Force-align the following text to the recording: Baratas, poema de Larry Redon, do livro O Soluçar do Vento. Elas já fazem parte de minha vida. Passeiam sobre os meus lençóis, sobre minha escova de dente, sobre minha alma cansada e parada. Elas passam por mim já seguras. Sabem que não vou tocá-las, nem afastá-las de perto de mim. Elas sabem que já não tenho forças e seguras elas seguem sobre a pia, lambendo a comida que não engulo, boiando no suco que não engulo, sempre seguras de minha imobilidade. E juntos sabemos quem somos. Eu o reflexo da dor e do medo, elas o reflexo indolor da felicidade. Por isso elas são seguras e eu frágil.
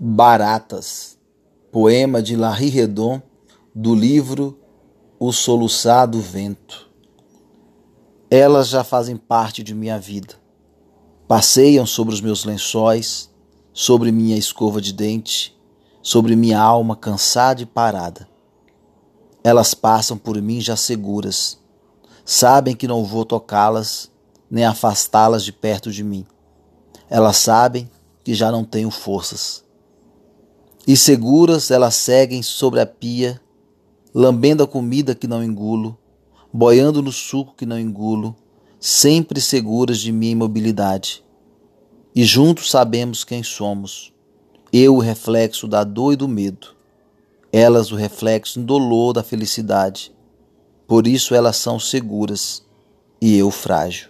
Baratas, 0.00 1.18
poema 1.72 2.22
de 2.22 2.36
Larry 2.36 2.68
Redon, 2.68 3.20
do 3.74 3.96
livro 3.96 4.56
O 5.18 5.32
Soluçar 5.32 6.06
do 6.06 6.20
Vento. 6.20 6.88
Elas 8.30 8.68
já 8.68 8.84
fazem 8.84 9.16
parte 9.16 9.60
de 9.60 9.74
minha 9.74 9.98
vida. 9.98 10.36
Passeiam 11.26 11.84
sobre 11.84 12.14
os 12.14 12.20
meus 12.20 12.44
lençóis, 12.44 13.28
sobre 13.72 14.12
minha 14.12 14.36
escova 14.36 14.80
de 14.80 14.92
dente, 14.92 15.58
sobre 16.00 16.36
minha 16.36 16.60
alma 16.60 16.94
cansada 16.94 17.60
e 17.60 17.66
parada. 17.66 18.28
Elas 19.42 19.74
passam 19.74 20.16
por 20.16 20.40
mim 20.40 20.60
já 20.60 20.76
seguras. 20.76 21.58
Sabem 22.24 22.76
que 22.76 22.86
não 22.86 23.04
vou 23.04 23.24
tocá-las, 23.24 24.12
nem 24.48 24.64
afastá-las 24.64 25.44
de 25.44 25.52
perto 25.52 25.90
de 25.90 26.04
mim. 26.04 26.24
Elas 27.10 27.38
sabem 27.38 27.90
que 28.22 28.32
já 28.32 28.52
não 28.52 28.62
tenho 28.62 28.92
forças 28.92 29.66
e 30.88 30.96
seguras 30.96 31.70
elas 31.70 31.96
seguem 31.96 32.42
sobre 32.42 32.80
a 32.80 32.86
pia, 32.86 33.38
lambendo 34.14 34.62
a 34.62 34.66
comida 34.66 35.14
que 35.14 35.26
não 35.26 35.44
engulo, 35.44 35.98
boiando 36.50 37.02
no 37.02 37.12
suco 37.12 37.54
que 37.54 37.66
não 37.66 37.78
engulo, 37.78 38.34
sempre 38.80 39.38
seguras 39.38 40.00
de 40.00 40.10
minha 40.10 40.32
imobilidade. 40.32 41.22
E 42.14 42.24
juntos 42.24 42.70
sabemos 42.70 43.22
quem 43.22 43.42
somos. 43.42 44.14
Eu 44.72 44.96
o 44.96 44.98
reflexo 44.98 45.68
da 45.68 45.84
dor 45.84 46.14
e 46.14 46.16
do 46.16 46.26
medo, 46.26 46.68
elas 47.52 47.92
o 47.92 47.94
reflexo 47.94 48.58
indolor 48.58 49.12
da 49.12 49.22
felicidade. 49.22 50.10
Por 50.86 51.06
isso 51.06 51.34
elas 51.34 51.58
são 51.58 51.78
seguras 51.78 52.64
e 53.20 53.36
eu 53.36 53.50
frágil. 53.50 54.08